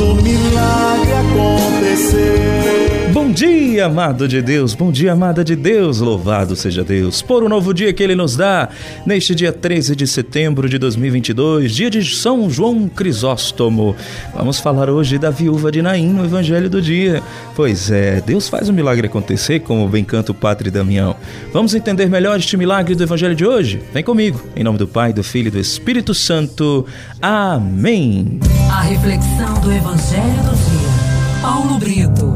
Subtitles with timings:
[0.00, 2.78] o milagre acontecer.
[3.12, 7.48] Bom dia, amado de Deus, bom dia, amada de Deus, louvado seja Deus por um
[7.48, 8.68] novo dia que Ele nos dá,
[9.04, 13.96] neste dia 13 de setembro de 2022, dia de São João Crisóstomo.
[14.34, 17.22] Vamos falar hoje da viúva de Naim no Evangelho do dia.
[17.56, 21.16] Pois é, Deus faz o um milagre acontecer, como bem canta o Padre Damião.
[21.52, 23.80] Vamos entender melhor este milagre do Evangelho de hoje?
[23.92, 26.86] Vem comigo, em nome do Pai, do Filho e do Espírito Santo.
[27.20, 28.38] Amém.
[28.70, 31.40] A reflexão do Evangelho do dia.
[31.40, 32.34] Paulo Brito.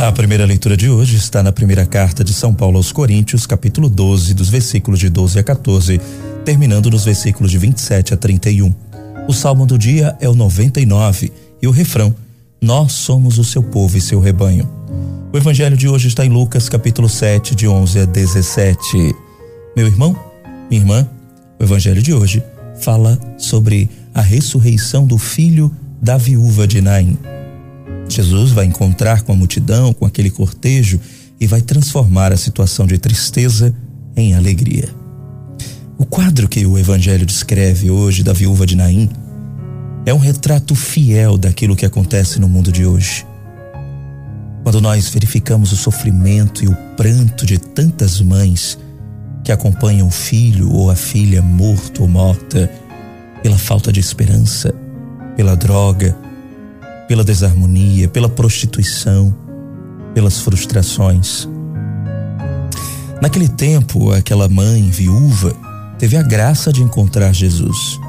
[0.00, 3.88] A primeira leitura de hoje está na primeira carta de São Paulo aos Coríntios, capítulo
[3.88, 6.00] 12, dos versículos de 12 a 14,
[6.44, 8.72] terminando nos versículos de 27 a 31.
[9.26, 12.14] O salmo do dia é o 99 e o refrão:
[12.62, 14.70] Nós somos o seu povo e seu rebanho.
[15.32, 19.23] O evangelho de hoje está em Lucas, capítulo 7, de 11 a 17.
[19.76, 20.16] Meu irmão,
[20.70, 21.10] minha irmã,
[21.58, 22.40] o evangelho de hoje
[22.80, 25.68] fala sobre a ressurreição do filho
[26.00, 27.18] da viúva de Naim.
[28.08, 31.00] Jesus vai encontrar com a multidão, com aquele cortejo
[31.40, 33.74] e vai transformar a situação de tristeza
[34.16, 34.88] em alegria.
[35.98, 39.10] O quadro que o Evangelho descreve hoje da viúva de Naim
[40.06, 43.26] é um retrato fiel daquilo que acontece no mundo de hoje.
[44.62, 48.78] Quando nós verificamos o sofrimento e o pranto de tantas mães
[49.44, 52.70] que acompanham o filho ou a filha morto ou morta
[53.42, 54.74] pela falta de esperança,
[55.36, 56.16] pela droga,
[57.06, 59.36] pela desarmonia, pela prostituição,
[60.14, 61.46] pelas frustrações.
[63.20, 65.54] Naquele tempo, aquela mãe viúva
[65.98, 68.00] teve a graça de encontrar Jesus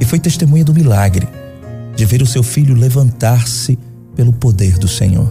[0.00, 1.28] e foi testemunha do milagre
[1.94, 3.78] de ver o seu filho levantar-se
[4.14, 5.30] pelo poder do Senhor.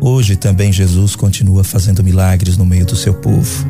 [0.00, 3.66] Hoje também Jesus continua fazendo milagres no meio do seu povo,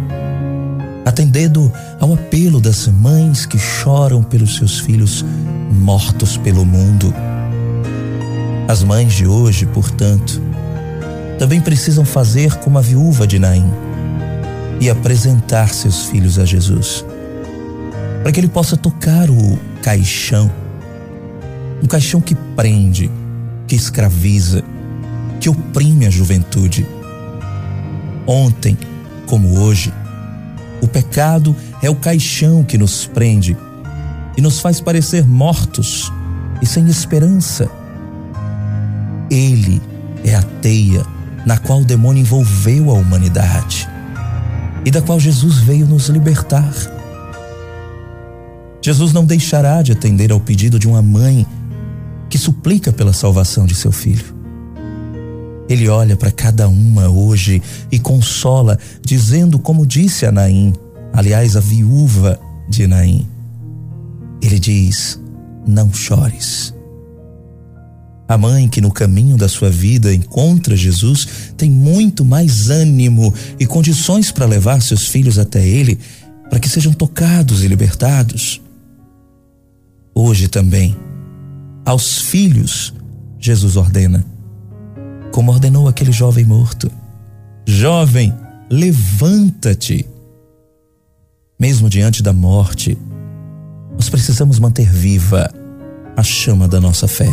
[1.05, 5.25] atendendo ao apelo das mães que choram pelos seus filhos
[5.71, 7.13] mortos pelo mundo
[8.73, 10.41] as mães de hoje, portanto,
[11.39, 13.71] também precisam fazer como a viúva de Naim
[14.81, 17.05] e apresentar seus filhos a Jesus,
[18.23, 20.51] para que ele possa tocar o caixão,
[21.83, 23.11] um caixão que prende,
[23.67, 24.63] que escraviza,
[25.39, 26.87] que oprime a juventude.
[28.27, 28.79] Ontem,
[29.27, 29.93] como hoje,
[30.83, 33.57] o pecado é o caixão que nos prende
[34.37, 36.13] e nos faz parecer mortos
[36.61, 37.71] e sem esperança
[39.31, 39.81] ele
[40.25, 41.05] é a teia
[41.47, 43.89] na qual o demônio envolveu a humanidade
[44.85, 46.73] e da qual Jesus veio nos libertar.
[48.83, 51.47] Jesus não deixará de atender ao pedido de uma mãe
[52.29, 54.32] que suplica pela salvação de seu filho.
[55.73, 60.75] Ele olha para cada uma hoje e consola, dizendo, como disse a Naim,
[61.15, 62.39] aliás, a viúva
[62.69, 63.27] de Naim.
[64.43, 65.19] Ele diz:
[65.67, 66.75] Não chores.
[68.29, 73.65] A mãe que no caminho da sua vida encontra Jesus tem muito mais ânimo e
[73.65, 75.99] condições para levar seus filhos até Ele,
[76.51, 78.61] para que sejam tocados e libertados.
[80.15, 80.95] Hoje também,
[81.83, 82.93] aos filhos,
[83.39, 84.23] Jesus ordena,
[85.33, 86.91] como ordenou aquele jovem morto:
[87.67, 88.33] Jovem,
[88.71, 90.07] levanta-te.
[91.59, 92.97] Mesmo diante da morte,
[93.95, 95.53] nós precisamos manter viva
[96.17, 97.29] a chama da nossa fé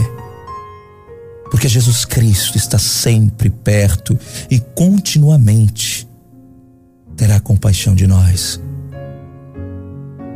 [1.50, 4.18] porque Jesus Cristo está sempre perto
[4.50, 6.08] e continuamente
[7.16, 8.62] terá compaixão de nós.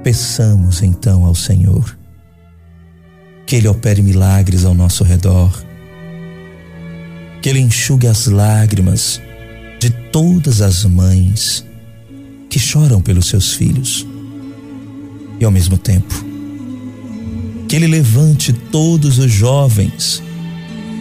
[0.03, 1.97] Peçamos então ao Senhor
[3.45, 5.63] que Ele opere milagres ao nosso redor,
[7.43, 9.21] que Ele enxugue as lágrimas
[9.77, 11.65] de todas as mães
[12.49, 14.07] que choram pelos seus filhos
[15.41, 16.25] e ao mesmo tempo
[17.67, 20.23] que Ele levante todos os jovens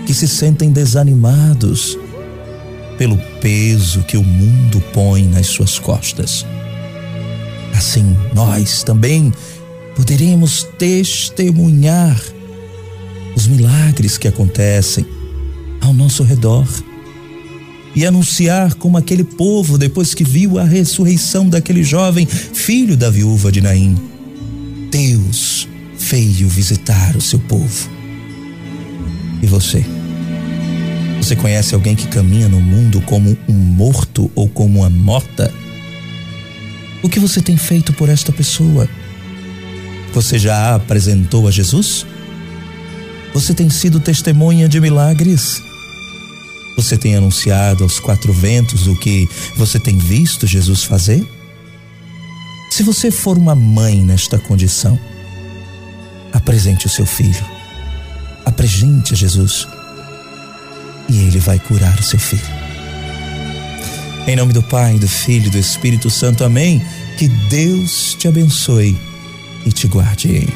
[0.05, 1.97] que se sentem desanimados
[2.99, 6.45] pelo peso que o mundo põe nas suas costas.
[7.73, 9.33] Assim, nós também
[9.95, 12.21] poderemos testemunhar
[13.37, 15.07] os milagres que acontecem
[15.83, 16.67] ao nosso redor
[17.95, 23.53] e anunciar como aquele povo, depois que viu a ressurreição daquele jovem filho da viúva
[23.53, 23.97] de Naim,
[24.91, 25.69] Deus
[25.99, 27.91] veio visitar o seu povo.
[29.43, 29.85] E você?
[31.19, 35.53] Você conhece alguém que caminha no mundo como um morto ou como uma morta?
[37.03, 38.89] O que você tem feito por esta pessoa?
[40.15, 42.07] Você já a apresentou a Jesus?
[43.35, 45.63] Você tem sido testemunha de milagres?
[46.77, 51.27] Você tem anunciado aos quatro ventos o que você tem visto Jesus fazer?
[52.71, 54.99] Se você for uma mãe nesta condição,
[56.33, 57.45] apresente o seu filho,
[58.45, 59.69] apresente a Jesus
[61.09, 62.63] e ele vai curar o seu filho.
[64.27, 66.83] Em nome do Pai, do Filho e do Espírito Santo, amém.
[67.19, 68.97] Que Deus te abençoe
[69.67, 70.47] e te guarde.